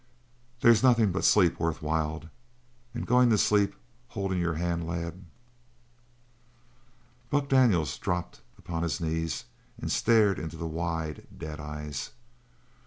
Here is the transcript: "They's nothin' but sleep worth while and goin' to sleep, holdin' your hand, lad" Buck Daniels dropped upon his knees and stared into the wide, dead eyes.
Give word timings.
"They's 0.61 0.81
nothin' 0.81 1.11
but 1.11 1.23
sleep 1.23 1.59
worth 1.59 1.83
while 1.83 2.23
and 2.95 3.05
goin' 3.05 3.29
to 3.29 3.37
sleep, 3.37 3.75
holdin' 4.07 4.39
your 4.39 4.55
hand, 4.55 4.87
lad" 4.87 5.25
Buck 7.29 7.47
Daniels 7.47 7.95
dropped 7.99 8.41
upon 8.57 8.81
his 8.81 8.99
knees 8.99 9.45
and 9.79 9.91
stared 9.91 10.39
into 10.39 10.57
the 10.57 10.65
wide, 10.65 11.27
dead 11.37 11.59
eyes. 11.59 12.09